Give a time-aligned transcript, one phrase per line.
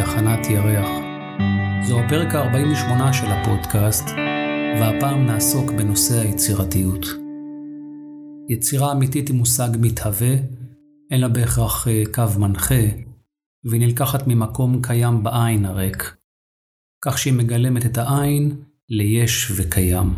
[0.00, 0.88] מתחנת ירח.
[1.88, 4.04] זו הפרק ה-48 של הפודקאסט,
[4.80, 7.06] והפעם נעסוק בנושא היצירתיות.
[8.48, 10.34] יצירה אמיתית היא מושג מתהווה,
[11.10, 12.82] אין לה בהכרח אה, קו מנחה,
[13.64, 16.16] והיא נלקחת ממקום קיים בעין הריק,
[17.04, 20.14] כך שהיא מגלמת את העין ליש וקיים.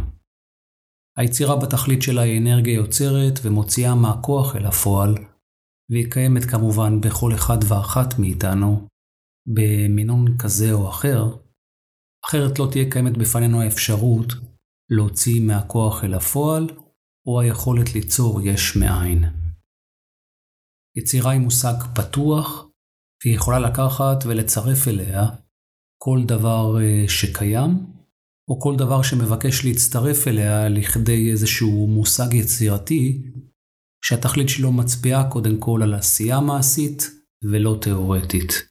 [1.17, 5.15] היצירה בתכלית שלה היא אנרגיה יוצרת ומוציאה מהכוח אל הפועל,
[5.91, 8.89] והיא קיימת כמובן בכל אחד ואחת מאיתנו,
[9.55, 11.25] במינון כזה או אחר,
[12.25, 14.33] אחרת לא תהיה קיימת בפנינו האפשרות
[14.91, 16.69] להוציא מהכוח אל הפועל,
[17.27, 19.25] או היכולת ליצור יש מאין.
[20.97, 22.67] יצירה היא מושג פתוח,
[23.25, 25.27] והיא יכולה לקחת ולצרף אליה
[25.99, 27.87] כל דבר אה, שקיים,
[28.49, 33.23] או כל דבר שמבקש להצטרף אליה לכדי איזשהו מושג יצירתי
[34.05, 37.03] שהתכלית שלו מצביעה קודם כל על עשייה מעשית
[37.51, 38.68] ולא תאורטית.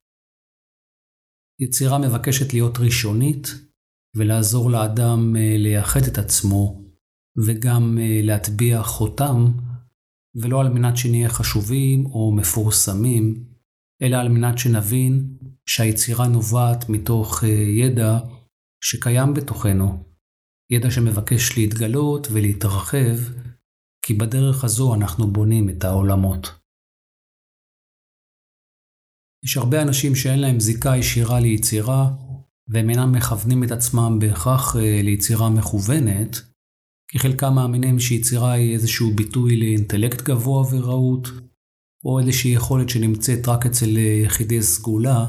[1.59, 3.47] יצירה מבקשת להיות ראשונית
[4.15, 6.81] ולעזור לאדם אה, לייחד את עצמו
[7.45, 9.51] וגם אה, להטביע חותם,
[10.41, 13.43] ולא על מנת שנהיה חשובים או מפורסמים,
[14.01, 18.19] אלא על מנת שנבין שהיצירה נובעת מתוך אה, ידע
[18.83, 20.03] שקיים בתוכנו,
[20.71, 23.17] ידע שמבקש להתגלות ולהתרחב
[24.05, 26.66] כי בדרך הזו אנחנו בונים את העולמות.
[29.47, 32.09] יש הרבה אנשים שאין להם זיקה ישירה ליצירה,
[32.67, 36.41] והם אינם מכוונים את עצמם בהכרח אה, ליצירה מכוונת,
[37.11, 41.27] כי חלקם מאמינים שיצירה היא איזשהו ביטוי לאינטלקט גבוה ורהוט,
[42.05, 45.25] או איזושהי יכולת שנמצאת רק אצל אה, יחידי סגולה,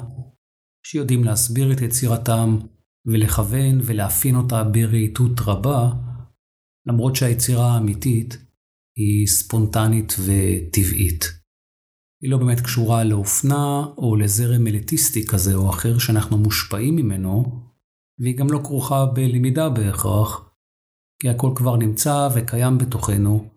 [0.87, 2.59] שיודעים להסביר את יצירתם
[3.07, 5.91] ולכוון ולאפיין אותה ברהיטות רבה,
[6.87, 8.39] למרות שהיצירה האמיתית
[8.97, 11.38] היא ספונטנית וטבעית.
[12.23, 17.63] היא לא באמת קשורה לאופנה או לזרם אליטיסטי כזה או אחר שאנחנו מושפעים ממנו,
[18.21, 20.51] והיא גם לא כרוכה בלמידה בהכרח,
[21.23, 23.51] כי הכל כבר נמצא וקיים בתוכנו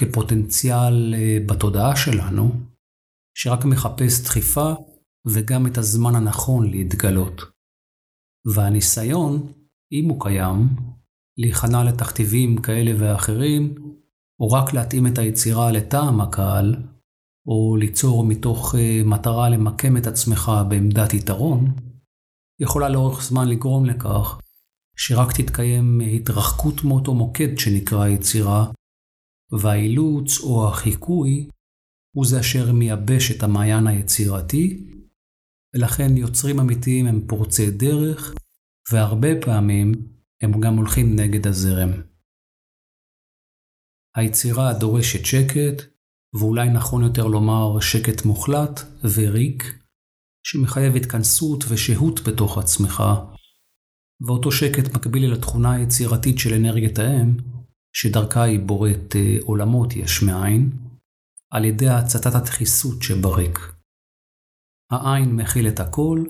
[0.00, 2.50] כפוטנציאל אה, בתודעה שלנו,
[3.36, 4.72] שרק מחפש דחיפה
[5.26, 7.42] וגם את הזמן הנכון להתגלות.
[8.54, 9.52] והניסיון,
[9.92, 10.68] אם הוא קיים,
[11.38, 13.74] להיכנע לתכתיבים כאלה ואחרים,
[14.40, 16.76] או רק להתאים את היצירה לטעם הקהל,
[17.46, 21.74] או ליצור מתוך אה, מטרה למקם את עצמך בעמדת יתרון,
[22.60, 24.40] יכולה לאורך זמן לגרום לכך
[24.96, 28.72] שרק תתקיים התרחקות מאותו מוקד שנקרא יצירה,
[29.60, 31.48] והאילוץ או החיקוי
[32.16, 34.90] הוא זה אשר מייבש את המעיין היצירתי,
[35.74, 38.34] ולכן יוצרים אמיתיים הם פורצי דרך,
[38.92, 39.92] והרבה פעמים
[40.42, 41.90] הם גם הולכים נגד הזרם.
[44.16, 45.95] היצירה דורשת שקט,
[46.38, 48.80] ואולי נכון יותר לומר שקט מוחלט
[49.14, 49.64] וריק,
[50.46, 53.02] שמחייב התכנסות ושהות בתוך עצמך,
[54.26, 57.36] ואותו שקט מקביל אל התכונה היצירתית של אנרגיית האם,
[57.92, 60.70] שדרכה היא בוראת אה, עולמות יש מאין,
[61.50, 63.58] על ידי הצתת הדחיסות שבריק.
[64.90, 66.24] העין מכיל את הכל,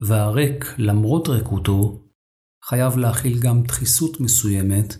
[0.00, 2.04] והריק, למרות ריקותו,
[2.64, 4.94] חייב להכיל גם דחיסות מסוימת,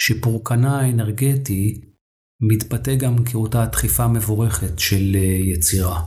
[0.00, 1.80] שפורקנה האנרגטי
[2.40, 6.00] מתבטא גם כאותה דחיפה מבורכת של אה, יצירה.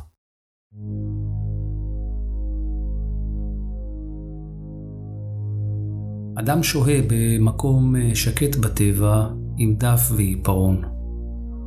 [6.39, 9.27] אדם שוהה במקום אה, שקט בטבע
[9.57, 10.81] עם דף ועיפרון.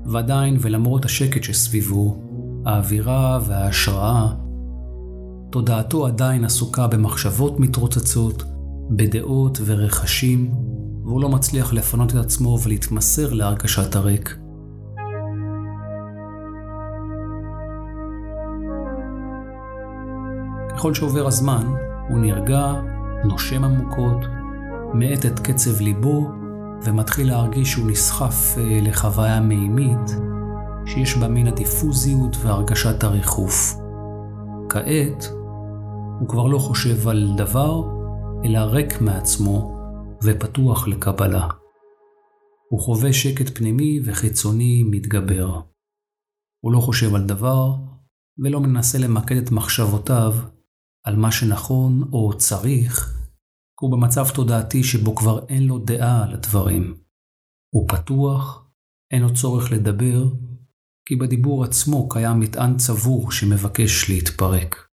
[0.07, 2.17] ועדיין ולמרות השקט שסביבו,
[2.67, 4.35] האווירה וההשראה,
[5.51, 8.45] תודעתו עדיין עסוקה במחשבות מתרוצצות,
[8.91, 10.51] בדעות ורכשים,
[11.05, 14.44] והוא לא מצליח לפנות את עצמו ולהתמסר להרגשת הריק.
[20.77, 21.67] ככל שעובר הזמן,
[22.09, 22.73] הוא נרגע,
[23.25, 24.27] נושם עמוקות,
[24.95, 26.31] מאט את קצב ליבו,
[26.85, 30.11] ומתחיל להרגיש שהוא נסחף אה, לחוויה מימית,
[30.87, 33.75] שיש בה מן הדיפוזיות והרגשת הריחוף.
[34.69, 35.29] כעת,
[36.21, 37.83] הוא כבר לא חושב על דבר,
[38.45, 39.79] אלא ריק מעצמו,
[40.23, 41.49] ופתוח לקבלה.
[42.71, 45.61] הוא חווה שקט פנימי וחיצוני מתגבר.
[46.65, 47.75] הוא לא חושב על דבר,
[48.39, 50.35] ולא מנסה למקד את מחשבותיו
[51.05, 53.21] על מה שנכון או צריך,
[53.81, 56.95] הוא במצב תודעתי שבו כבר אין לו דעה על הדברים.
[57.75, 58.71] הוא פתוח,
[59.13, 60.25] אין לו צורך לדבר,
[61.09, 64.89] כי בדיבור עצמו קיים מטען צבור שמבקש להתפרק.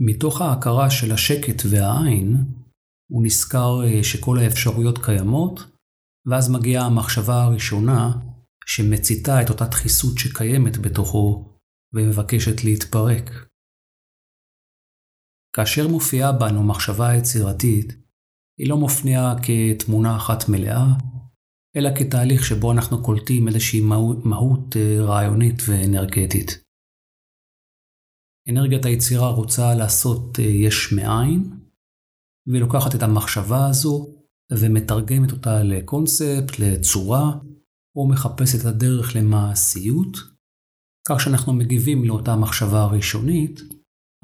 [0.00, 2.36] מתוך ההכרה של השקט והעין,
[3.10, 5.60] הוא נזכר אה, שכל האפשרויות קיימות,
[6.26, 8.12] ואז מגיעה המחשבה הראשונה
[8.66, 11.56] שמציתה את אותה דחיסות שקיימת בתוכו
[11.94, 13.49] ומבקשת להתפרק.
[15.56, 17.92] כאשר מופיעה בנו מחשבה יצירתית,
[18.58, 20.86] היא לא מופיעה כתמונה אחת מלאה,
[21.76, 23.80] אלא כתהליך שבו אנחנו קולטים איזושהי
[24.24, 26.64] מהות, אה, רעיונית ואנרגטית.
[28.50, 31.60] אנרגיית היצירה רוצה לעשות אה, יש מאין,
[32.46, 34.06] והיא לוקחת את המחשבה הזו
[34.52, 37.32] ומתרגמת אותה לקונספט, לצורה,
[37.96, 40.16] או מחפשת את הדרך למעשיות,
[41.08, 43.60] כך שאנחנו מגיבים לאותה מחשבה הראשונית,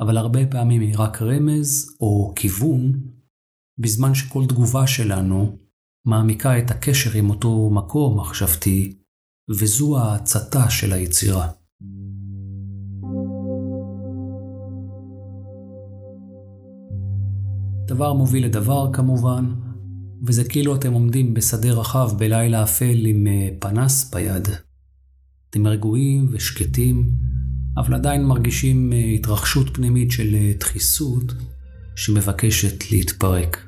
[0.00, 2.92] אבל הרבה פעמים היא רק רמז או כיוון,
[3.78, 5.58] בזמן שכל תגובה שלנו
[6.06, 8.98] מעמיקה את הקשר עם אותו מקור מחשבתי,
[9.50, 11.48] וזו ההצתה של היצירה.
[17.86, 19.54] דבר מוביל לדבר כמובן,
[20.26, 24.48] וזה כאילו אתם עומדים בשדה רחב בלילה אפל עם אה, פנס ביד.
[25.50, 27.10] אתם רגועים ושקטים,
[27.76, 31.32] אבל עדיין מרגישים אה, התרחשות פנימית של אה, דחיסות
[31.96, 33.66] שמבקשת להתפרק.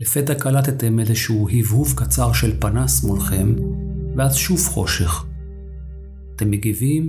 [0.00, 3.54] לפתע קלטתם איזשהו הבהוב קצר של פנס מולכם,
[4.16, 5.24] ואז שוב חושך.
[6.36, 7.08] אתם מגיבים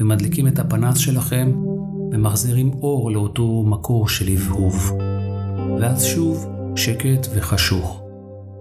[0.00, 1.52] ומדליקים את הפנס שלכם
[2.12, 4.92] ומחזירים אור לאותו מקור של הבהוב.
[5.80, 6.46] ואז שוב
[6.76, 8.02] שקט וחשוך,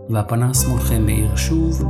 [0.10, 1.84] והפנס מולכם מאיר שוב,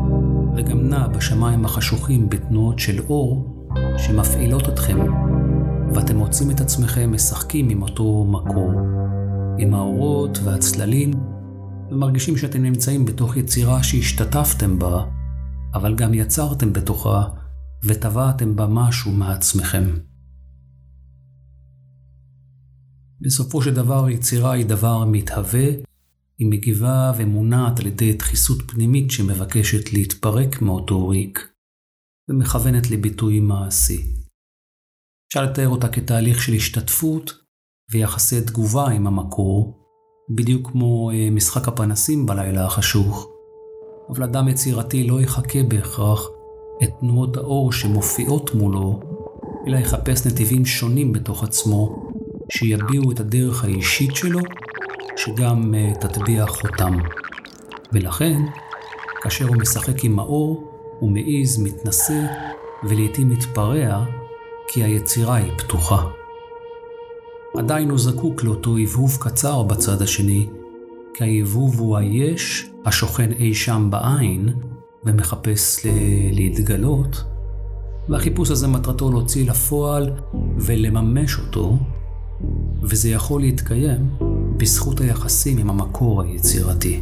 [0.58, 3.61] וגם נע בשמיים החשוכים בתנועות של אור
[3.98, 4.98] שמפעילות אתכם,
[5.94, 8.72] ואתם מוצאים את עצמכם משחקים עם אותו מקור,
[9.60, 11.12] עם האורות והצללים,
[11.92, 15.06] ומרגישים שאתם נמצאים בתוך יצירה שהשתתפתם בה,
[15.74, 17.28] אבל גם יצרתם בתוכה,
[17.84, 19.84] וטבעתם בה משהו מעצמכם.
[23.22, 25.68] בסופו של דבר יצירה היא דבר מתהווה,
[26.38, 31.51] היא מגיבה ומונעת על ידי דחיסות פנימית שמבקשת להתפרק מאותו ריק,
[32.30, 34.22] ומכוונת לביטוי מעשי.
[35.28, 37.34] אפשר לתאר אותה כתהליך של השתתפות
[37.92, 39.82] ויחסי תגובה עם המקור,
[40.36, 43.28] בדיוק כמו אה, משחק הפנסים בלילה החשוך.
[44.10, 46.28] אבל אדם יצירתי לא יחכה בהכרח
[46.84, 49.00] את תנועות האור שמופיעות מולו,
[49.68, 52.12] אלא יחפש נתיבים שונים בתוך עצמו
[52.52, 54.40] שיביעו את הדרך האישית שלו,
[55.18, 56.98] שגם uh, תטביע חותם.
[57.94, 58.42] ולכן,
[59.22, 60.71] כאשר הוא משחק עם האור,
[61.02, 62.26] הוא מעז, מתנשא,
[62.84, 64.06] ולעיתים מתפרע,
[64.68, 66.04] כי היצירה היא פתוחה.
[67.58, 70.48] עדיין הוא זקוק לאותו הבהוב קצר בצד השני,
[71.14, 74.50] כי ההבהוב הוא היש השוכן אי שם בעין
[75.06, 75.90] ומחפש ל-
[76.32, 77.24] להתגלות,
[78.10, 80.12] והחיפוש הזה מטרתו להוציא לפועל
[80.58, 81.78] ולממש אותו
[82.82, 84.10] וזה יכול להתקיים
[84.58, 87.02] בזכות היחסים עם המקור היצירתי.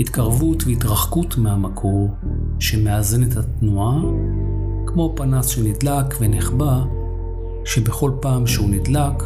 [0.00, 2.14] התקרבות והתרחקות מהמקור
[2.58, 4.00] שמאזן את התנועה,
[4.86, 6.82] כמו פנס שנדלק ונחבא,
[7.64, 9.22] שבכל פעם שהוא נדלק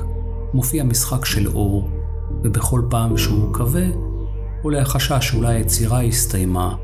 [0.55, 1.91] מופיע משחק של אור,
[2.45, 3.87] ובכל פעם שהוא כבה
[4.63, 6.75] עולה החשש שאולי היצירה הסתיימה,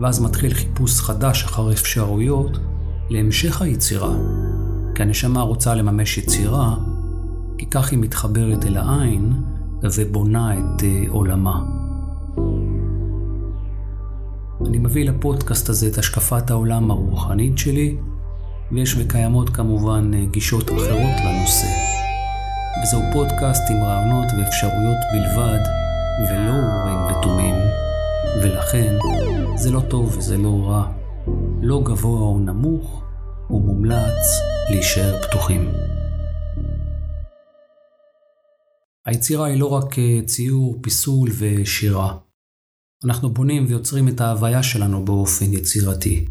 [0.00, 2.58] ואז מתחיל חיפוש חדש אחר אפשרויות
[3.10, 4.14] להמשך היצירה.
[4.94, 6.74] כי הנשמה רוצה לממש יצירה
[7.58, 9.32] כי כך היא מתחברת אל העין
[9.82, 11.83] ובונה את uh, עולמה.
[14.84, 17.96] מביא לפודקאסט הזה את השקפת העולם הרוחנית שלי,
[18.72, 21.66] ויש וקיימות כמובן uh, גישות אחרות לנושא.
[22.82, 25.60] וזהו פודקאסט עם רעיונות ואפשרויות בלבד,
[26.20, 27.54] ולא אורים ותומים,
[28.42, 28.94] ולכן
[29.56, 30.92] זה לא טוב וזה לא רע,
[31.62, 33.02] לא גבוה או נמוך,
[33.50, 35.72] ומומלץ להישאר פתוחים.
[39.06, 42.23] היצירה היא לא רק אה, ציור, פיסול ושירה.
[43.04, 46.24] אנחנו בונים ויוצרים את ההוויה שלנו באופן יצירתי.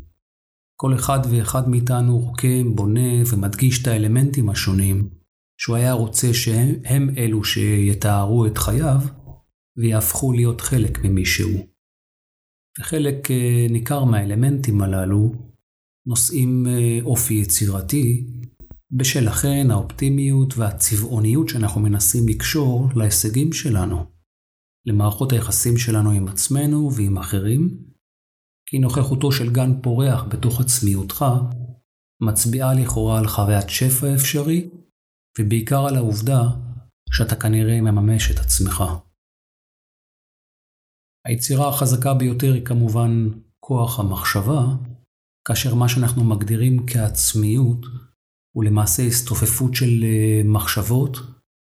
[0.75, 5.09] כל אחד ואחד מאיתנו רוקם, בונה ומדגיש את האלמנטים השונים
[5.57, 9.01] שהוא היה רוצה שהם אלו שיתארו את חייו
[9.77, 11.65] ויהפכו להיות חלק ממי שהוא.
[12.79, 15.31] וחלק אה, ניכר מהאלמנטים הללו
[16.07, 18.27] נושאים אה, אופי יצירתי
[18.91, 24.05] בשל לכן האופטימיות והצבעוניות שאנחנו מנסים לקשור להישגים שלנו,
[24.85, 27.77] למערכות היחסים שלנו עם עצמנו ועם אחרים,
[28.69, 31.25] כי נוכחותו של גן פורח בתוך עצמיותך
[32.21, 34.69] מצביעה לכאורה על חוויית שפע אפשרי,
[35.39, 36.41] ובעיקר על העובדה
[37.11, 38.83] שאתה כנראה מממש את עצמך.
[41.25, 44.65] היצירה החזקה ביותר היא כמובן כוח המחשבה,
[45.47, 47.85] כאשר מה שאנחנו מגדירים כעצמיות
[48.55, 51.17] הוא למעשה הסתופפות של אה, מחשבות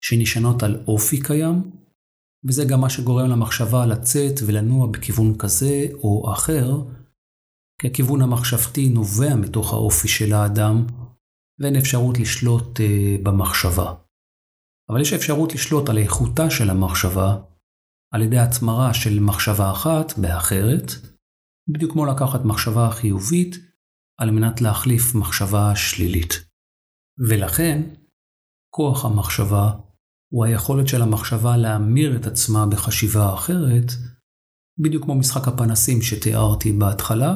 [0.03, 1.76] שנשענות על אופי קיים,
[2.45, 6.71] וזה גם מה שגורם למחשבה לצאת ולנוע בכיוון כזה או אחר,
[7.81, 10.85] כי הכיוון המחשבתי נובע מתוך האופי של האדם,
[11.59, 12.83] ואין אפשרות לשלוט uh,
[13.23, 13.93] במחשבה.
[14.89, 17.37] אבל יש אפשרות לשלוט על איכותה של המחשבה
[18.13, 20.91] על ידי התמרה של מחשבה אחת באחרת,
[21.73, 23.55] בדיוק כמו לקחת מחשבה חיובית
[24.19, 26.33] על מנת להחליף מחשבה שלילית.
[27.29, 27.81] ולכן,
[28.69, 29.71] כוח המחשבה
[30.33, 33.91] הוא היכולת של המחשבה להמיר את עצמה בחשיבה אחרת,
[34.79, 37.35] בדיוק כמו משחק הפנסים שתיארתי בהתחלה,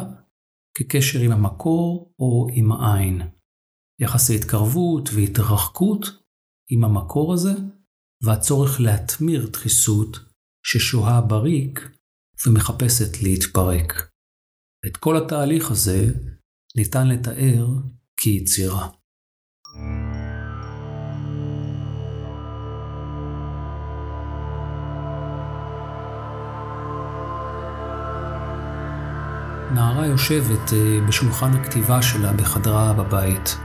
[0.77, 3.21] כקשר עם המקור או עם העין.
[4.01, 6.05] יחסי התקרבות והתרחקות
[6.71, 7.53] עם המקור הזה,
[8.23, 10.19] והצורך להתמיר דחיסות
[10.65, 11.89] ששוהה בריק
[12.47, 13.93] ומחפשת להתפרק.
[14.87, 16.05] את כל התהליך הזה
[16.77, 17.67] ניתן לתאר
[18.17, 19.00] כיצירה.
[29.73, 33.57] נערה יושבת אה, בשולחן הכתיבה שלה בחדרה בבית.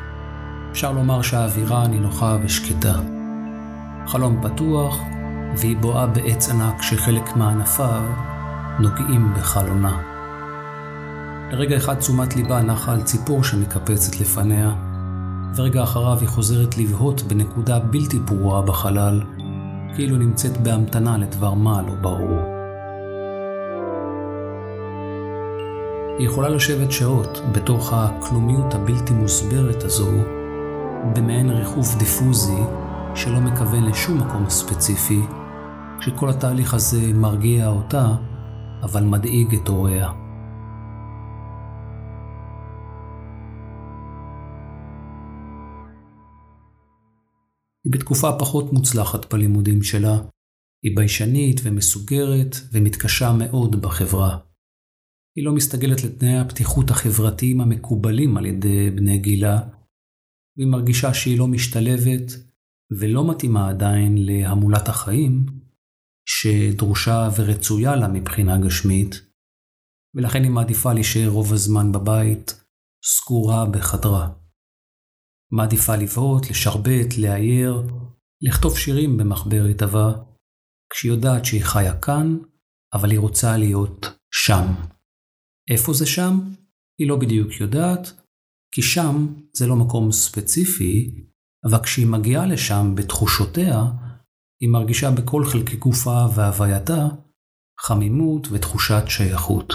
[0.71, 2.95] אפשר לומר שהאווירה נינוחה ושקטה.
[4.07, 4.99] חלום פתוח,
[5.57, 8.03] והיא בואה בעץ ענק שחלק מענפיו
[8.79, 9.99] נוגעים בחלונה.
[11.53, 14.73] לרגע אחד תשומת ליבה נחה על ציפור שמקפצת לפניה,
[15.55, 19.23] ורגע אחריו היא חוזרת לבהות בנקודה בלתי ברורה בחלל,
[19.95, 22.56] כאילו נמצאת בהמתנה לדבר מה לא ברור.
[26.19, 30.11] היא יכולה לשבת שעות בתוך הכלומיות הבלתי מוסברת הזו,
[31.15, 32.63] במעין ריחוף דיפוזי
[33.15, 35.21] שלא מכוון לשום מקום ספציפי,
[36.01, 38.17] כשכל התהליך הזה מרגיע אותה,
[38.83, 40.11] אבל מדאיג את הוריה.
[47.85, 50.19] היא בתקופה פחות מוצלחת בלימודים שלה,
[50.83, 54.46] היא ביישנית ומסוגרת ומתקשה מאוד בחברה.
[55.37, 59.61] היא לא מסתגלת לתנאי הפתיחות החברתיים המקובלים על ידי בני גילה,
[60.57, 62.33] והיא מרגישה שהיא לא משתלבת
[63.01, 65.47] ולא מתאימה עדיין להמולת החיים
[66.29, 69.15] שדרושה ורצויה לה מבחינה גשמית,
[70.15, 72.65] ולכן היא מעדיפה להישאר רוב הזמן בבית,
[73.05, 74.33] סגורה בחדרה.
[75.53, 77.83] מעדיפה לבהות, לשרבט, לאייר,
[78.43, 80.13] לכתוב שירים במחברת עבה,
[80.93, 82.37] כשהיא יודעת שהיא חיה כאן,
[82.95, 84.96] אבל היא רוצה להיות שם.
[85.71, 86.39] איפה זה שם?
[86.99, 88.13] היא לא בדיוק יודעת,
[88.75, 91.25] כי שם זה לא מקום ספציפי,
[91.65, 93.83] אבל כשהיא מגיעה לשם בתחושותיה,
[94.61, 97.07] היא מרגישה בכל חלקי גופה והווייתה
[97.81, 99.73] חמימות ותחושת שייכות,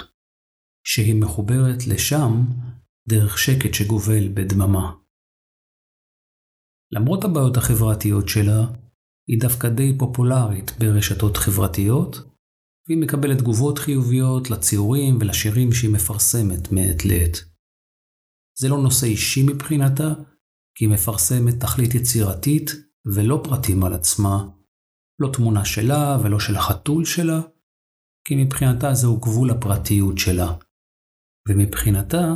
[0.88, 2.32] שהיא מחוברת לשם
[3.10, 4.94] דרך שקט שגובל בדממה.
[6.92, 8.66] למרות הבעיות החברתיות שלה,
[9.28, 12.31] היא דווקא די פופולרית ברשתות חברתיות,
[12.92, 17.38] והיא מקבלת תגובות חיוביות לציורים ולשירים שהיא מפרסמת מעת לעת.
[18.60, 20.14] זה לא נושא אישי מבחינתה,
[20.76, 22.72] כי היא מפרסמת תכלית יצירתית
[23.16, 24.50] ולא פרטים על עצמה,
[25.22, 27.42] לא תמונה שלה ולא של החתול שלה,
[28.28, 30.54] כי מבחינתה זהו גבול הפרטיות שלה.
[31.50, 32.36] ומבחינתה,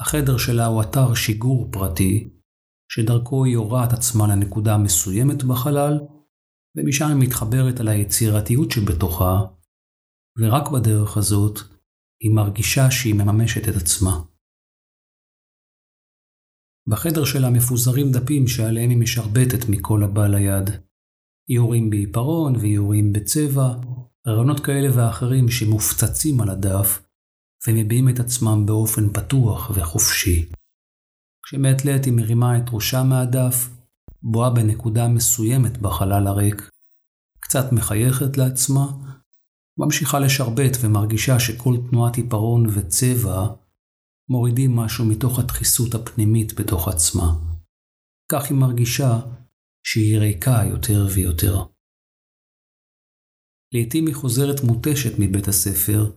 [0.00, 2.28] החדר שלה הוא אתר שיגור פרטי,
[2.92, 5.98] שדרכו היא יורה את עצמה לנקודה מסוימת בחלל,
[6.76, 9.40] ומשם היא מתחברת על היצירתיות שבתוכה,
[10.38, 11.58] ורק בדרך הזאת
[12.22, 14.24] היא מרגישה שהיא מממשת את עצמה.
[16.88, 20.70] בחדר שלה מפוזרים דפים שעליהם היא משרבטת מכל הבא ליד.
[21.50, 23.68] איורים בעיפרון ואיורים בצבע,
[24.26, 27.02] רעיונות כאלה ואחרים שמופצצים על הדף,
[27.68, 30.52] ומביעים את עצמם באופן פתוח וחופשי.
[31.44, 33.68] כשמעת לעת היא מרימה את ראשה מהדף,
[34.22, 36.70] בואה בנקודה מסוימת בחלל הריק,
[37.40, 38.86] קצת מחייכת לעצמה,
[39.78, 43.46] ממשיכה לשרבט ומרגישה שכל תנועת עיפרון וצבע
[44.28, 47.32] מורידים משהו מתוך הדחיסות הפנימית בתוך עצמה.
[48.32, 49.20] כך היא מרגישה
[49.86, 51.56] שהיא ריקה יותר ויותר.
[53.74, 56.10] לעתים היא חוזרת מותשת מבית הספר,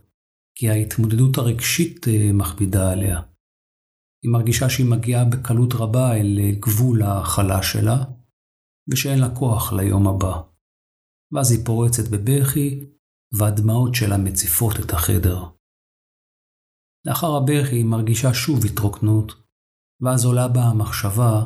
[0.58, 3.22] כי ההתמודדות הרגשית אה, מכבידה עליה.
[4.24, 8.04] היא מרגישה שהיא מגיעה בקלות רבה אל אה, גבול ההכלה שלה,
[8.92, 10.42] ושאין לה כוח ליום הבא.
[11.32, 12.95] ואז היא פורצת בבכי,
[13.39, 15.44] והדמעות שלה מציפות את החדר.
[17.08, 19.34] לאחר הבכי היא מרגישה שוב התרוקנות,
[20.01, 21.46] ואז עולה בה המחשבה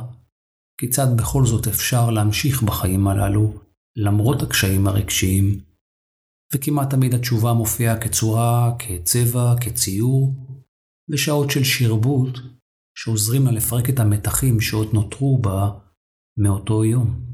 [0.80, 3.54] כיצד בכל זאת אפשר להמשיך בחיים הללו,
[3.96, 5.60] למרות הקשיים הרגשיים,
[6.54, 10.34] וכמעט תמיד התשובה מופיעה כצורה, כצבע, כציור,
[11.10, 12.38] בשעות של שרבוט,
[12.98, 15.70] שעוזרים לה לפרק את המתחים שעוד נותרו בה
[16.38, 17.29] מאותו יום.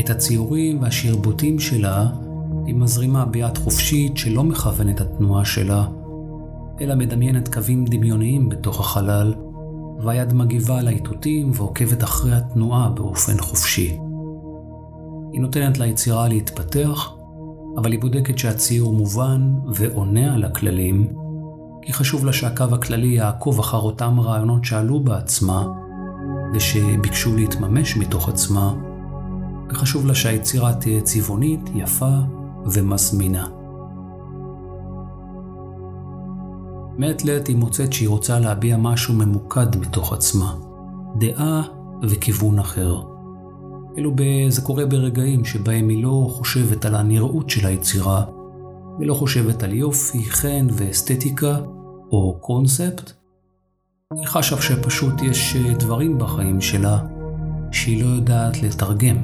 [0.00, 2.06] את הציורים והשרבוטים שלה
[2.66, 5.86] היא מזרימה ביד חופשית שלא מכוונת התנועה שלה,
[6.80, 9.34] אלא מדמיינת קווים דמיוניים בתוך החלל,
[10.04, 13.98] והיד מגיבה על האיתותים ועוקבת אחרי התנועה באופן חופשי.
[15.32, 17.12] היא נותנת ליצירה להתפתח,
[17.76, 21.08] אבל היא בודקת שהציור מובן ועונה על הכללים,
[21.82, 25.66] כי חשוב לה שהקו הכללי יעקוב אחר אותם רעיונות שעלו בעצמה
[26.54, 28.74] ושביקשו להתממש מתוך עצמה,
[29.70, 32.16] וחשוב לה שהיצירה תהיה צבעונית, יפה
[32.66, 33.46] ומזמינה.
[36.98, 40.54] מעת לעת היא מוצאת שהיא רוצה להביע משהו ממוקד מתוך עצמה,
[41.18, 41.62] דעה
[42.02, 43.02] וכיוון אחר.
[43.98, 44.22] אלו ב...
[44.48, 48.24] זה קורה ברגעים שבהם היא לא חושבת על הנראות של היצירה,
[49.00, 51.58] ולא חושבת על יופי, חן ואסתטיקה,
[52.12, 53.12] או קונספט.
[54.14, 56.98] היא חשב שפשוט יש דברים בחיים שלה
[57.72, 59.16] שהיא לא יודעת לתרגם,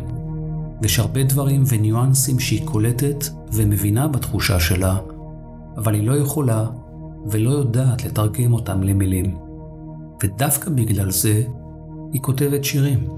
[0.83, 4.99] ויש הרבה דברים וניואנסים שהיא קולטת ומבינה בתחושה שלה,
[5.77, 6.67] אבל היא לא יכולה
[7.31, 9.39] ולא יודעת לתרגם אותם למילים.
[10.23, 11.43] ודווקא בגלל זה
[12.13, 13.09] היא כותבת שירים.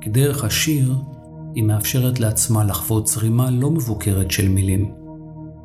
[0.00, 0.94] כי דרך השיר
[1.54, 4.92] היא מאפשרת לעצמה לחוות זרימה לא מבוקרת של מילים.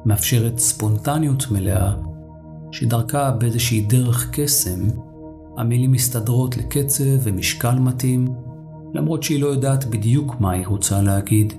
[0.05, 1.93] מאפשרת ספונטניות מלאה,
[2.71, 4.87] שדרכה באיזושהי דרך קסם,
[5.57, 8.27] המילים מסתדרות לקצב ומשקל מתאים,
[8.93, 11.53] למרות שהיא לא יודעת בדיוק מה היא רוצה להגיד,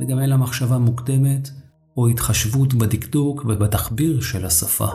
[0.00, 1.50] וגם אין לה מחשבה מוקדמת
[1.96, 4.86] או התחשבות בדקדוק ובתחביר של השפה.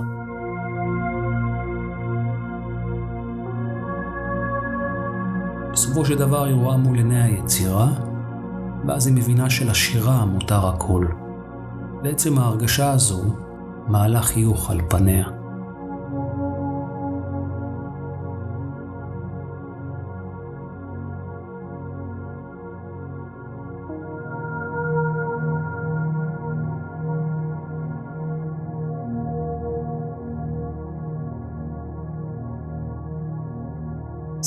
[5.74, 7.94] בסופו של דבר היא רואה מול עיני היצירה,
[8.88, 11.06] ואז היא מבינה שלשירה מותר הכל.
[12.04, 13.22] בעצם ההרגשה הזו
[13.88, 15.43] מעלה חיוך על פניה.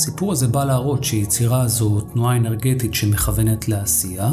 [0.07, 4.33] הסיפור הזה בא להראות שיצירה זו תנועה אנרגטית שמכוונת לעשייה,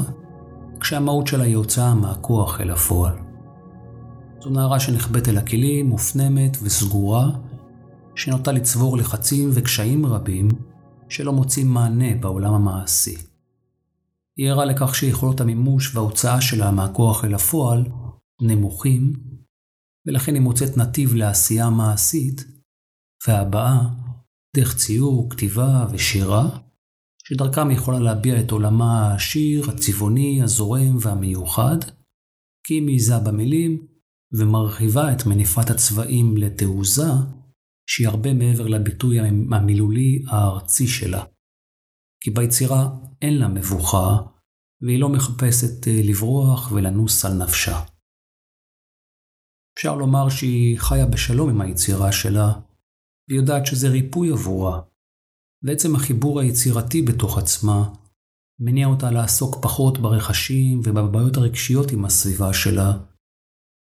[0.79, 3.13] כשהמהות שלה היא הוצאה מהכוח אל הפועל.
[4.41, 7.29] זו נערה שנחבאת אל הכלים, מופנמת וסגורה,
[8.15, 10.47] שנוטה לצבור לחצים וקשיים רבים
[11.09, 13.17] שלא מוצאים מענה בעולם המעשי.
[14.37, 17.85] היא ערה לכך שיכולות המימוש וההוצאה שלה מהכוח אל הפועל
[18.41, 19.13] נמוכים,
[20.07, 22.45] ולכן היא מוצאת נתיב לעשייה מעשית,
[23.27, 24.02] והבאה
[24.57, 26.59] דרך ציור, כתיבה ושירה,
[27.27, 31.77] שדרכם יכולה להביע את עולמה העשיר, הצבעוני, הזורם והמיוחד,
[32.67, 33.87] כי היא מעיזה במילים
[34.31, 37.11] ומרחיבה את מניפת הצבעים לתעוזה,
[37.89, 39.19] שהיא הרבה מעבר לביטוי
[39.51, 41.25] המילולי הארצי שלה.
[42.23, 42.89] כי ביצירה
[43.21, 44.17] אין לה מבוכה,
[44.81, 47.83] והיא לא מחפשת אה, לברוח ולנוס על נפשה.
[49.77, 52.53] אפשר לומר שהיא חיה בשלום עם היצירה שלה,
[53.27, 54.81] והיא יודעת שזה ריפוי עבורה.
[55.63, 57.93] ועצם החיבור היצירתי בתוך עצמה
[58.59, 62.93] מניע אותה לעסוק פחות ברכשים ובבעיות הרגשיות עם הסביבה שלה,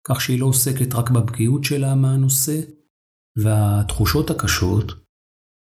[0.08, 2.60] כך שהיא לא עוסקת רק בפגיעות שלה מהנושא
[3.38, 4.92] והתחושות הקשות,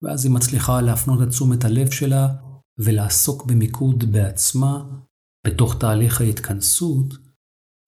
[0.03, 2.29] ואז היא מצליחה להפנות את תשומת הלב שלה
[2.79, 4.85] ולעסוק במיקוד בעצמה
[5.47, 7.15] בתוך תהליך ההתכנסות,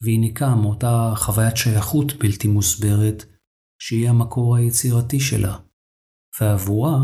[0.03, 3.25] והיא ניקה מאותה חוויית שייכות בלתי מוסברת
[3.79, 5.59] שהיא המקור היצירתי שלה,
[6.41, 6.99] ועבורה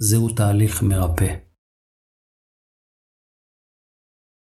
[0.00, 1.36] זהו תהליך מרפא.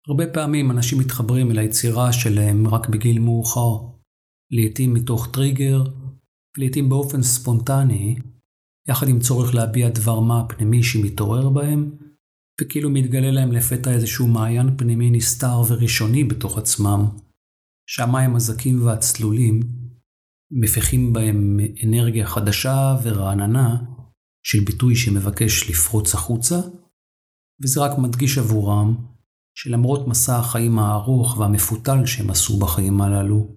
[0.08, 3.98] הרבה פעמים אנשים מתחברים אל היצירה שלהם רק בגיל מאוחר,
[4.50, 5.84] לעתים מתוך טריגר,
[6.56, 8.16] ולעתים באופן ספונטני,
[8.88, 11.90] יחד עם צורך להביע דבר מה פנימי שמתעורר בהם,
[12.60, 17.00] וכאילו מתגלה להם לפתע איזשהו מעיין פנימי נסתר וראשוני בתוך עצמם,
[17.86, 19.60] שהמים הזכים והצלולים
[20.50, 23.76] מפיחים בהם אנרגיה חדשה ורעננה
[24.42, 26.56] של ביטוי שמבקש לפרוץ החוצה,
[27.62, 28.94] וזה רק מדגיש עבורם
[29.54, 33.56] שלמרות מסע החיים הארוך והמפותל שהם עשו בחיים הללו,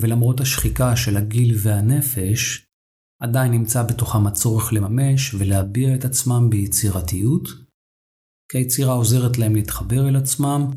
[0.00, 2.66] ולמרות השחיקה של הגיל והנפש,
[3.22, 7.48] עדיין נמצא בתוכם הצורך לממש ולהביע את עצמם ביצירתיות,
[8.50, 10.70] כי היצירה עוזרת להם להתחבר אל עצמם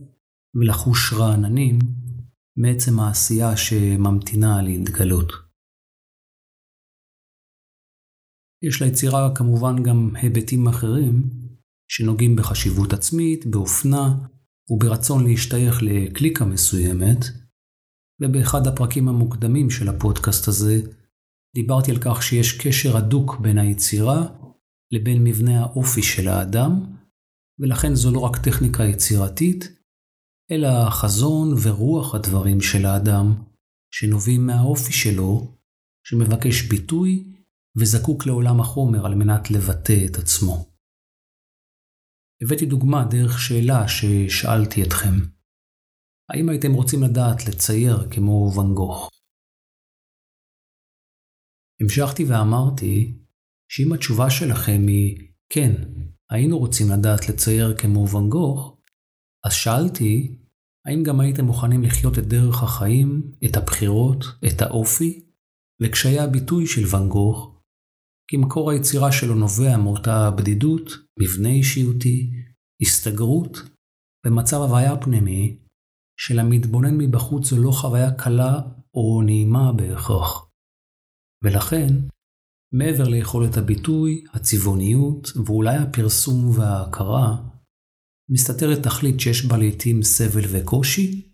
[0.56, 1.80] ולחוש רעננים
[2.58, 5.32] מעצם העשייה שממתינה להתגלות.
[8.64, 11.30] יש ליצירה כמובן גם היבטים אחרים
[11.92, 14.28] שנוגעים בחשיבות עצמית, באופנה
[14.70, 17.18] וברצון להשתייך לקליקה מסוימת,
[18.22, 20.82] ובאחד הפרקים המוקדמים של הפודקאסט הזה
[21.56, 24.28] דיברתי על כך שיש קשר הדוק בין היצירה
[24.92, 26.96] לבין מבנה האופי של האדם,
[27.60, 29.81] ולכן זו לא רק טכניקה יצירתית,
[30.52, 33.28] אלא החזון ורוח הדברים של האדם,
[33.94, 35.58] שנובעים מהאופי שלו,
[36.08, 37.12] שמבקש ביטוי
[37.80, 40.76] וזקוק לעולם החומר על מנת לבטא את עצמו.
[42.42, 45.16] הבאתי דוגמה דרך שאלה ששאלתי אתכם.
[46.30, 49.10] האם הייתם רוצים לדעת לצייר כמו ואן גוך?
[51.82, 53.20] המשכתי ואמרתי
[53.72, 55.72] שאם התשובה שלכם היא כן,
[56.30, 58.78] היינו רוצים לדעת לצייר כמו ואן גוך,
[59.46, 60.41] אז שאלתי
[60.88, 65.26] האם גם הייתם מוכנים לחיות את דרך החיים, את הבחירות, את האופי
[65.84, 67.62] וקשיי הביטוי של ואן גוך
[68.32, 72.32] כי מקור היצירה שלו נובע מאותה בדידות, מבנה אישיותי,
[72.82, 73.58] הסתגרות
[74.26, 75.58] ומצב הוויה פנימי,
[76.20, 78.62] שלמתבונן מבחוץ זו לא חוויה קלה
[78.94, 80.50] או נעימה בהכרח.
[81.44, 81.88] ולכן,
[82.74, 87.50] מעבר ליכולת הביטוי, הצבעוניות ואולי הפרסום וההכרה,
[88.32, 91.32] מסתתרת תכלית שיש בה לעתים סבל וקושי.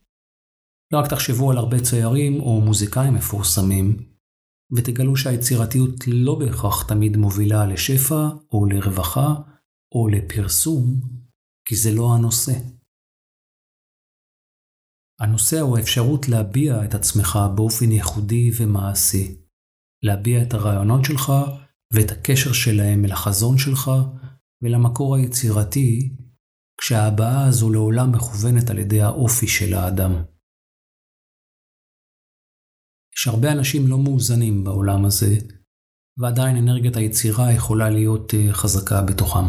[0.94, 3.98] לא רק תחשבו על הרבה ציירים או מוזיקאים מפורסמים,
[4.76, 9.36] ותגלו שהיצירתיות לא בהכרח תמיד מובילה לשפע או לרווחה
[9.96, 11.02] או לפרסום,
[11.68, 12.60] כי זה לא הנושא.
[15.20, 19.36] הנושא הוא האפשרות להביע את עצמך באופן ייחודי ומעשי,
[20.04, 21.32] להביע את הרעיונות שלך
[21.94, 23.92] ואת הקשר שלהם אל החזון שלך
[24.64, 26.16] ולמקור היצירתי,
[26.82, 30.12] כשההבעה הזו לעולם מכוונת על ידי האופי של האדם.
[33.16, 35.36] יש הרבה אנשים לא מאוזנים בעולם הזה,
[36.18, 39.48] ועדיין אנרגיית היצירה יכולה להיות אה, חזקה בתוכם.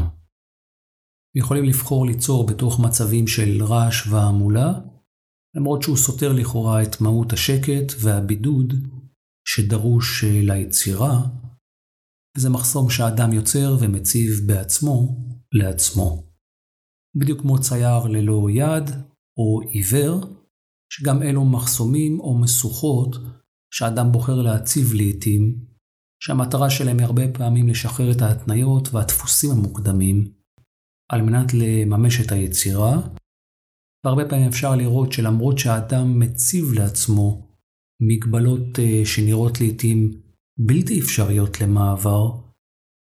[1.34, 4.72] יכולים לבחור ליצור בתוך מצבים של רעש והמולה,
[5.56, 8.74] למרות שהוא סותר לכאורה את מהות השקט והבידוד
[9.48, 11.20] שדרוש אה, ליצירה,
[12.36, 15.16] וזה מחסום שהאדם יוצר ומציב בעצמו
[15.52, 16.27] לעצמו.
[17.18, 18.90] בדיוק כמו צייר ללא יד
[19.38, 20.38] או עיוור,
[20.92, 23.16] שגם אלו מחסומים או משוכות
[23.74, 25.64] שאדם בוחר להציב לעתים,
[26.22, 30.33] שהמטרה שלהם היא הרבה פעמים לשחרר את ההתניות והדפוסים המוקדמים,
[31.12, 33.00] על מנת לממש את היצירה,
[34.04, 37.48] והרבה פעמים אפשר לראות שלמרות שהאדם מציב לעצמו
[38.02, 40.20] מגבלות אה, שנראות לעתים
[40.59, 42.31] בלתי אפשריות למעבר,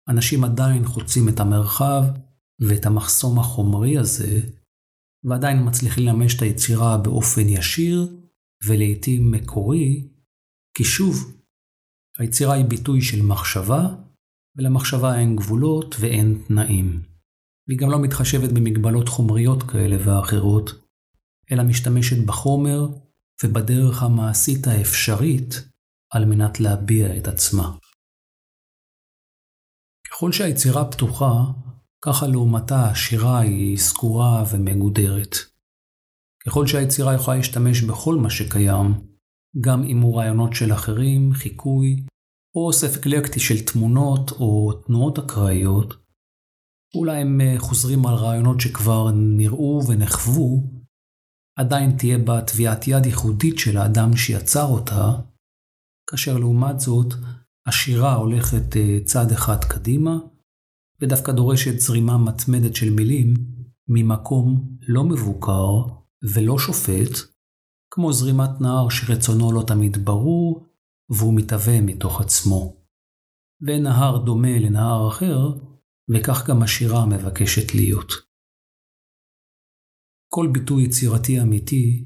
[0.09, 2.03] אנשים עדיין חוצים את המרחב
[2.61, 4.41] ואת המחסום החומרי הזה,
[5.25, 8.21] ועדיין מצליחים לממש את היצירה באופן ישיר
[8.67, 10.09] ולעיתים מקורי,
[10.77, 11.37] כי שוב,
[12.19, 13.95] היצירה היא ביטוי של מחשבה,
[14.57, 17.03] ולמחשבה אין גבולות ואין תנאים.
[17.69, 20.71] והיא גם לא מתחשבת במגבלות חומריות כאלה ואחרות,
[21.53, 22.81] אלא משתמשת בחומר
[23.45, 25.55] ובדרך המעשית האפשרית
[26.11, 27.77] על מנת להביע את עצמה.
[30.11, 31.33] ככל שהיצירה פתוחה,
[32.07, 35.37] ככה לעומתה השירה היא סגורה ומגודרת.
[36.47, 38.95] ככל שהיצירה יכולה להשתמש בכל מה שקיים,
[39.61, 42.07] גם אם הוא רעיונות של אחרים, חיקוי,
[42.55, 45.95] או אוסף אקלקטי של תמונות או תנועות אקראיות,
[46.95, 50.63] אולי הם אה, חוזרים על רעיונות שכבר נראו ונחוו,
[51.59, 55.13] עדיין תהיה בה טביעת יד ייחודית של האדם שיצר אותה,
[56.11, 57.15] כאשר לעומת זאת,
[57.67, 60.17] השירה הולכת אה, צעד אחד קדימה,
[61.01, 63.35] ודווקא דורשת זרימה מתמדת של מילים
[63.89, 65.73] ממקום לא מבוקר
[66.35, 67.37] ולא שופט,
[67.91, 70.67] כמו זרימת נהר שרצונו לא תמיד ברור,
[71.11, 72.77] והוא מתהווה מתוך עצמו.
[73.61, 75.39] ואין נהר דומה לנהר אחר,
[76.11, 78.13] וכך גם השירה מבקשת להיות.
[80.29, 82.05] כל ביטוי יצירתי אמיתי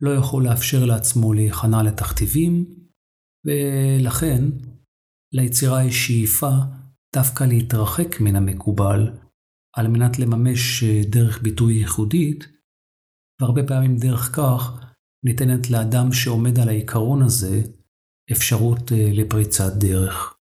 [0.00, 2.74] לא יכול לאפשר לעצמו להיכנע לתכתיבים,
[3.44, 4.44] ולכן
[5.32, 6.50] ליצירה יש שאיפה
[7.16, 9.10] דווקא להתרחק מן המקובל,
[9.76, 12.48] על מנת לממש דרך ביטוי ייחודית,
[13.40, 14.80] והרבה פעמים דרך כך
[15.24, 17.60] ניתנת לאדם שעומד על העיקרון הזה
[18.32, 20.36] אפשרות אה, לפריצת דרך.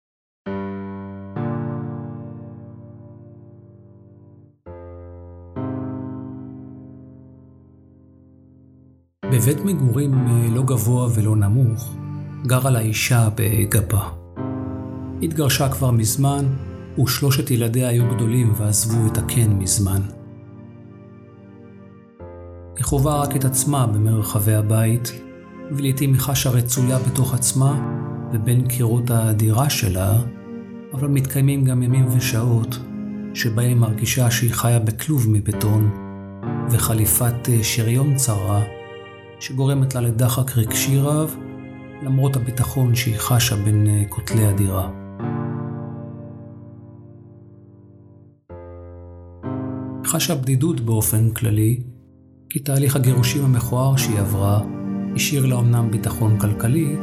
[9.33, 11.96] בבית מגורים אה, לא גבוה ולא נמוך,
[12.46, 14.26] גרה לה אישה בגבה.
[15.22, 16.46] התגרשה כבר מזמן,
[17.02, 20.00] ושלושת ילדיה היו גדולים ועזבו את הקן מזמן.
[22.76, 25.12] היא חווה רק את עצמה במרחבי הבית,
[25.72, 27.96] ולעיתים היא חשה רצויה בתוך עצמה
[28.33, 30.12] ובין קירות הדירה שלה,
[30.92, 32.79] אבל מתקיימים גם ימים ושעות
[33.35, 35.90] שבהם היא מרגישה שהיא חיה בכלוב מבטון
[36.70, 38.62] וחליפת אה, שריון צרה,
[39.40, 41.37] שגורמת לה לדחק רגשי רב,
[42.02, 45.06] למרות הביטחון שהיא חשה בין אה, כותלי הדירה.
[50.16, 51.81] חשה בדידות באופן כללי,
[52.50, 54.62] כי תהליך הגירושים המכוער שהיא עברה
[55.16, 56.96] השאיר לה אמנם ביטחון כלכלי,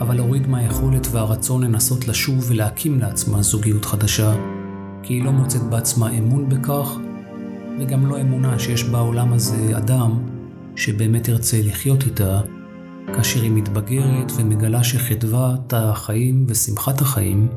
[0.00, 4.34] אבל הוריד מהיכולת והרצון לנסות לשוב ולהקים לעצמה זוגיות חדשה,
[5.02, 6.98] כי היא לא מוצאת בעצמה אמון בכך,
[7.80, 10.18] וגם לא אמונה שיש בעולם הזה אדם
[10.76, 12.40] שבאמת ירצה לחיות איתה,
[13.06, 17.48] כאשר היא מתבגרת ומגלה שחדוות החיים ושמחת החיים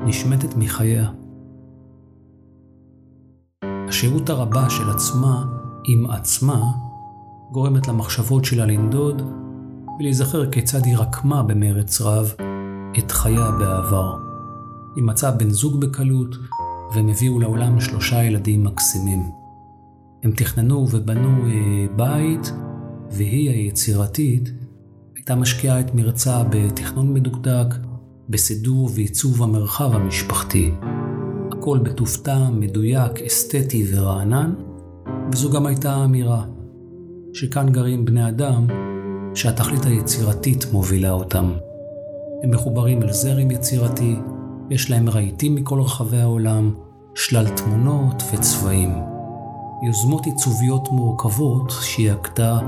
[0.00, 1.21] נשמטת מחייה.
[3.92, 5.44] השהות הרבה של עצמה
[5.84, 6.62] עם עצמה
[7.50, 9.22] גורמת למחשבות שלה לנדוד
[9.98, 12.34] ולהיזכר כיצד היא רקמה במרץ רב
[12.98, 14.16] את חייה בעבר.
[14.96, 16.36] היא מצאה בן זוג בקלות
[16.94, 19.30] והם הביאו לעולם שלושה ילדים מקסימים.
[20.22, 22.52] הם תכננו ובנו אה, בית
[23.10, 24.48] והיא היצירתית
[25.16, 27.74] הייתה משקיעה את מרצה בתכנון מדוקדק,
[28.28, 30.72] בסידור ועיצוב המרחב המשפחתי.
[31.62, 34.54] הכל בטוב טעם, מדויק, אסתטי ורענן,
[35.32, 36.44] וזו גם הייתה האמירה,
[37.32, 38.66] שכאן גרים בני אדם
[39.34, 41.52] שהתכלית היצירתית מובילה אותם.
[42.42, 44.16] הם מחוברים אל זרם יצירתי,
[44.70, 46.74] יש להם רהיטים מכל רחבי העולם,
[47.14, 48.94] שלל תמונות וצבעים.
[49.86, 52.58] יוזמות עיצוביות מורכבות שהיא הגתה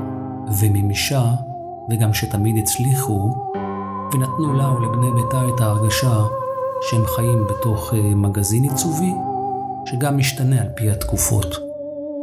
[0.60, 1.24] ומימישה,
[1.90, 3.34] וגם שתמיד הצליחו,
[4.12, 6.24] ונתנו לה ולבני ביתה את ההרגשה
[6.90, 9.12] שהם חיים בתוך אה, מגזין עיצובי,
[9.86, 11.56] שגם משתנה על פי התקופות.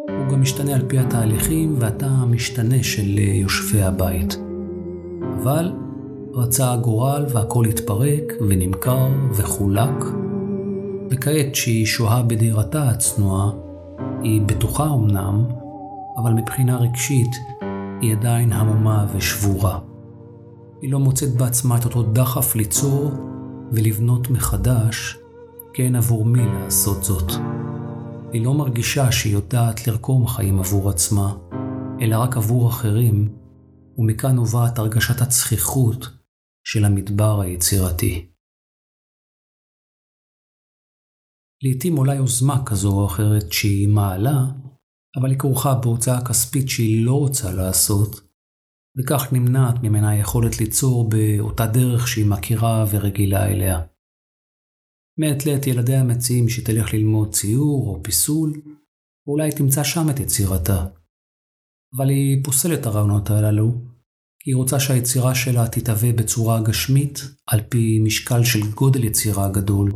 [0.09, 4.37] הוא גם משתנה על פי התהליכים והטעם המשתנה של אה, יושבי הבית.
[5.41, 5.71] אבל
[6.33, 10.03] רצה הגורל והכל התפרק ונמכר וחולק,
[11.09, 13.51] וכעת שהיא שוהה בדירתה הצנועה,
[14.23, 15.45] היא בטוחה אמנם,
[16.17, 17.35] אבל מבחינה רגשית
[18.01, 19.79] היא עדיין המומה ושבורה.
[20.81, 23.11] היא לא מוצאת בעצמה את אותו דחף ליצור
[23.71, 25.17] ולבנות מחדש,
[25.73, 27.31] כי אין עבור מי לעשות זאת.
[28.33, 31.35] היא לא מרגישה שהיא יודעת לרקום חיים עבור עצמה,
[32.01, 33.35] אלא רק עבור אחרים,
[33.97, 36.07] ומכאן נובעת הרגשת הצחיחות
[36.63, 38.31] של המדבר היצירתי.
[41.63, 44.39] לעתים עולה יוזמה כזו או אחרת שהיא מעלה,
[45.15, 48.30] אבל היא כרוכה בהוצאה כספית שהיא לא רוצה לעשות,
[48.97, 53.79] וכך נמנעת ממנה היכולת ליצור באותה דרך שהיא מכירה ורגילה אליה.
[55.19, 58.61] מעת לעת ילדיה מציעים שתלך ללמוד ציור או פיסול,
[59.27, 60.85] ואולי תמצא שם את יצירתה.
[61.97, 63.71] אבל היא פוסלת את הרעיונות הללו,
[64.39, 69.91] כי היא רוצה שהיצירה שלה תתהווה בצורה גשמית, על פי משקל של גודל יצירה גדול,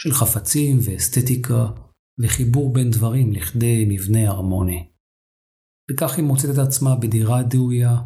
[0.00, 1.66] של חפצים ואסתטיקה,
[2.22, 4.88] וחיבור בין דברים לכדי מבנה הרמוני.
[5.90, 8.02] וכך היא מוצאת את עצמה בדירה דאויה,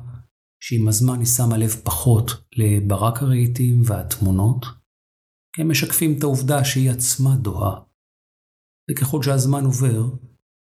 [0.61, 4.67] שעם הזמן היא שמה לב פחות לברק הרהיטים והתמונות,
[5.57, 7.81] כי הם משקפים את העובדה שהיא עצמה דוהה.
[8.91, 10.03] וככל שהזמן עובר,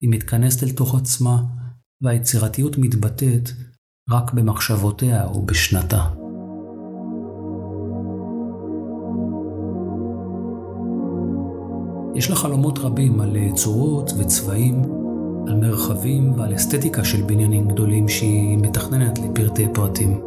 [0.02, 1.44] היא מתכנסת אל תוך עצמה,
[2.02, 3.50] והיצירתיות מתבטאת
[4.10, 6.14] רק במחשבותיה ובשנתה.
[12.16, 15.05] יש לה חלומות רבים על צורות וצבעים,
[15.48, 20.22] על מרחבים ועל אסתטיקה של בניינים גדולים שהיא מתכננת לפרטי פרטים.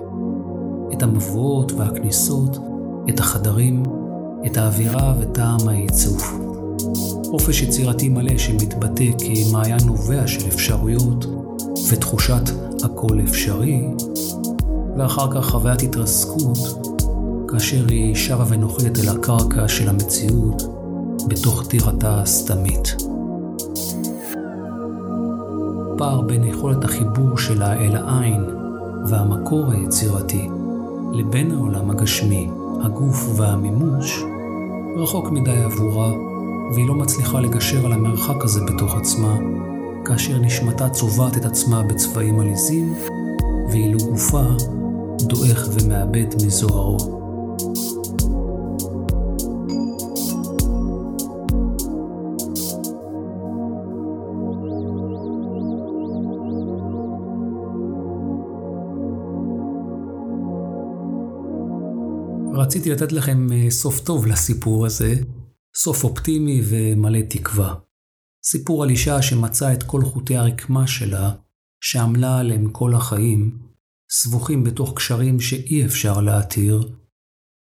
[0.92, 2.58] את המבואות והכניסות,
[3.08, 3.82] את החדרים,
[4.46, 6.22] את האווירה וטעם העיצוב.
[7.30, 11.26] חופש יצירתי מלא שמתבטא כמעיין נובע של אפשרויות
[11.90, 12.42] ותחושת
[12.84, 13.82] הכל אפשרי,
[14.98, 16.58] ואחר כך חוויית התרסקות,
[17.48, 20.62] כאשר היא שבה ונוחתת אל הקרקע של המציאות
[21.28, 22.96] בתוך טירתה הסתמית.
[25.98, 28.44] פער בין יכולת החיבור שלה אל העין
[29.06, 30.48] והמקור היצירתי
[31.12, 32.50] לבין העולם הגשמי,
[32.82, 34.22] הגוף והמימוש,
[34.96, 36.12] רחוק מדי עבורה,
[36.74, 39.36] והיא לא מצליחה לגשר על המרחק הזה בתוך עצמה,
[40.04, 42.94] כאשר נשמתה צובעת את עצמה בצבעים עליזים,
[43.70, 44.42] ואילו גופה
[45.20, 47.17] דועך ומאבד מזוהרו.
[62.68, 65.14] רציתי לתת לכם אה, סוף טוב לסיפור הזה,
[65.76, 67.74] סוף אופטימי ומלא תקווה.
[68.44, 71.32] סיפור על אישה שמצאה את כל חוטי הרקמה שלה,
[71.80, 73.58] שעמלה עליהם כל החיים,
[74.10, 76.96] סבוכים בתוך קשרים שאי אפשר להתיר,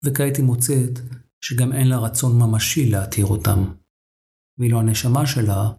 [0.04, 0.98] וכעת היא מוצאת
[1.40, 3.64] שגם אין לה רצון ממשי להתיר אותם.
[4.58, 5.70] ואילו הנשמה שלה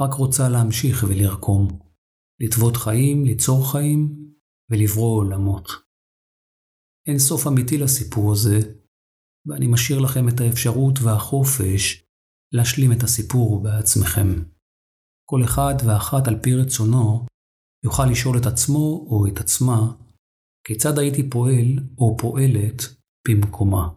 [0.00, 1.78] רק רוצה להמשיך ולרקום,
[2.40, 4.32] לטוות חיים, ליצור חיים
[4.70, 5.85] ולברוא עולמות.
[7.06, 8.58] אין סוף אמיתי לסיפור הזה,
[9.46, 12.04] ואני משאיר לכם את האפשרות והחופש
[12.52, 14.28] להשלים את הסיפור בעצמכם.
[15.30, 17.26] כל אחד ואחת על פי רצונו
[17.84, 19.78] יוכל לשאול את עצמו או את עצמה
[20.66, 22.78] כיצד הייתי פועל או פועלת
[23.28, 23.88] במקומה.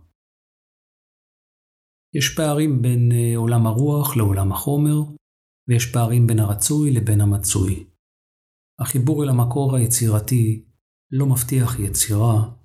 [2.15, 4.97] יש פערים בין אה, עולם הרוח לעולם החומר,
[5.67, 7.87] ויש פערים בין הרצוי לבין המצוי.
[8.81, 10.65] החיבור אל המקור היצירתי
[11.11, 12.58] לא מבטיח יצירה,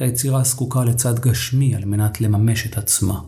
[0.00, 3.20] כי היצירה זקוקה לצד גשמי על מנת לממש את עצמה.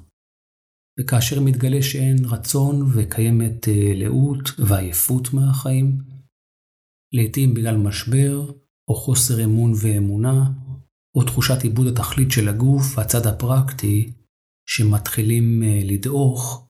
[1.01, 5.99] וכאשר מתגלה שאין רצון וקיימת אה, לאות ועייפות מהחיים,
[7.13, 8.53] לעתים בגלל משבר
[8.89, 10.51] או חוסר אמון ואמונה,
[11.15, 14.13] או תחושת עיבוד התכלית של הגוף והצד הפרקטי,
[14.69, 16.69] שמתחילים אה, לדעוך,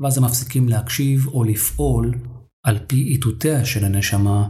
[0.00, 2.14] ואז הם מפסיקים להקשיב או לפעול
[2.66, 4.48] על פי איתותיה של הנשמה,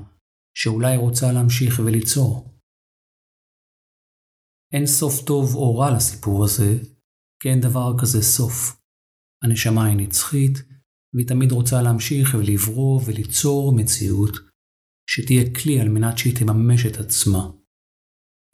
[0.59, 2.50] שאולי רוצה להמשיך וליצור.
[4.73, 6.79] אין סוף טוב או רע לסיפור הזה,
[7.43, 8.81] כי אין דבר כזה סוף.
[9.43, 10.59] הנשמה היא נצחית,
[11.15, 14.37] והיא תמיד רוצה להמשיך ולברוא וליצור מציאות
[15.11, 17.51] שתהיה כלי על מנת שהיא תממש את עצמה.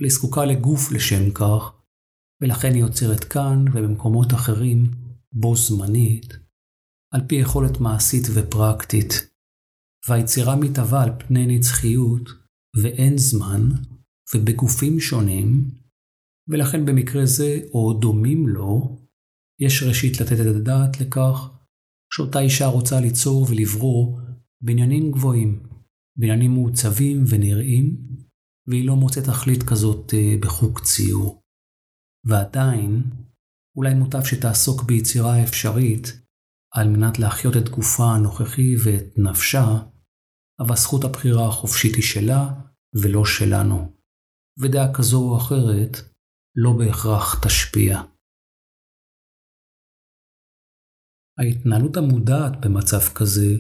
[0.03, 1.63] היא זקוקה לגוף לשם כך,
[2.43, 4.91] ולכן היא יוצרת כאן ובמקומות אחרים,
[5.33, 6.33] בו זמנית,
[7.15, 9.13] על פי יכולת מעשית ופרקטית.
[10.09, 12.29] והיצירה מתהווה על פני נצחיות
[12.83, 13.63] ואין זמן,
[14.35, 15.71] ובגופים שונים,
[16.49, 18.99] ולכן במקרה זה, או דומים לו,
[19.61, 21.51] יש ראשית לתת את הדעת לכך
[22.15, 24.21] שאותה אישה רוצה ליצור ולברוא
[24.61, 25.63] בניינים גבוהים,
[26.19, 27.97] בניינים מעוצבים ונראים,
[28.67, 31.43] והיא לא מוצאת תכלית כזאת אה, בחוג ציור.
[32.27, 33.03] ועדיין,
[33.77, 36.27] אולי מוטב שתעסוק ביצירה אפשרית
[36.75, 39.79] על מנת להחיות את גופה הנוכחי ואת נפשה,
[40.61, 42.53] אבל זכות הבחירה החופשית היא שלה
[43.03, 43.93] ולא שלנו.
[44.59, 45.97] ודעה כזו או אחרת
[46.57, 48.03] לא בהכרח תשפיע.
[51.39, 53.55] ההתנהלות המודעת במצב כזה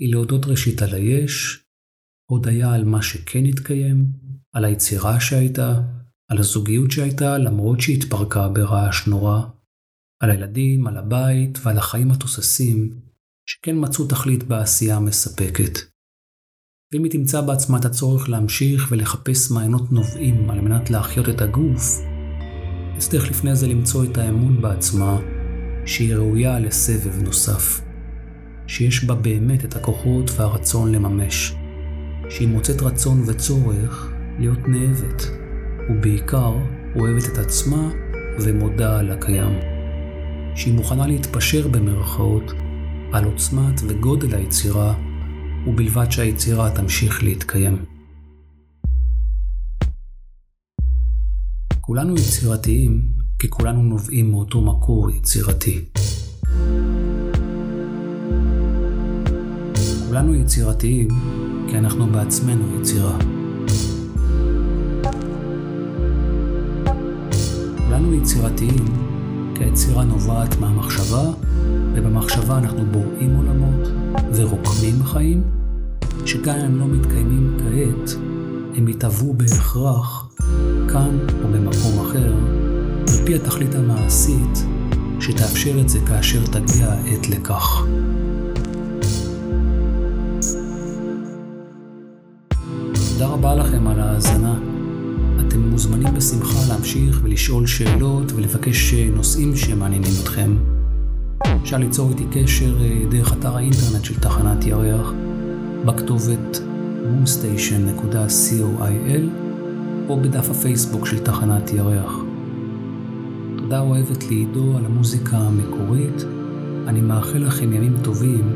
[0.00, 1.64] היא להודות ראשית על היש,
[2.30, 4.12] הודיה על מה שכן התקיים,
[4.52, 5.74] על היצירה שהייתה,
[6.30, 9.40] על הזוגיות שהייתה למרות שהתפרקה ברעש נורא,
[10.22, 13.00] על הילדים, על הבית ועל החיים התוססים
[13.48, 15.78] שכן מצאו תכלית בעשייה המספקת.
[16.92, 22.17] ואם היא תמצא בעצמה את הצורך להמשיך ולחפש מעיינות נובעים על מנת להחיות את הגוף,
[22.98, 25.18] תצטרך לפני זה למצוא את האמון בעצמה
[25.84, 27.80] שהיא ראויה לסבב נוסף,
[28.66, 31.54] שיש בה באמת את הכוחות והרצון לממש,
[32.30, 35.30] שהיא מוצאת רצון וצורך להיות נאבת,
[35.90, 36.52] ובעיקר
[36.96, 37.90] אוהבת את עצמה
[38.40, 39.58] ומודה על הקיים,
[40.54, 42.52] שהיא מוכנה להתפשר במרכאות
[43.12, 44.94] על עוצמת וגודל היצירה,
[45.66, 47.97] ובלבד שהיצירה תמשיך להתקיים.
[51.88, 53.02] כולנו יצירתיים
[53.38, 55.84] כי כולנו נובעים מאותו מקור יצירתי.
[60.06, 61.08] כולנו יצירתיים
[61.68, 63.18] כי אנחנו בעצמנו יצירה.
[67.86, 68.84] כולנו יצירתיים
[69.54, 71.30] כי היצירה נובעת מהמחשבה,
[71.94, 73.88] ובמחשבה אנחנו בוראים עולמות
[74.34, 75.42] ורוקמים חיים,
[76.26, 78.10] שגם אם הם לא מתקיימים כעת,
[78.76, 80.28] הם יתהוו בהכרח
[80.88, 81.18] כאן
[83.28, 84.64] פי התכלית המעשית
[85.20, 87.86] שתאפשר את זה כאשר תגיע העת לכך.
[93.12, 94.58] תודה רבה לכם על ההאזנה.
[95.40, 100.56] אתם מוזמנים בשמחה להמשיך ולשאול שאלות ולבקש נושאים שמעניינים אתכם.
[101.62, 105.12] אפשר ליצור איתי קשר אה, דרך אתר האינטרנט של תחנת ירח
[105.84, 106.60] בכתובת
[107.04, 109.22] moonstation.coil
[110.08, 112.27] או בדף הפייסבוק של תחנת ירח.
[113.68, 116.24] תודה אוהבת לעידו על המוזיקה המקורית.
[116.86, 118.52] אני מאחל לכם ימים טובים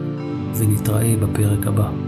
[0.58, 2.01] ונתראה בפרק הבא.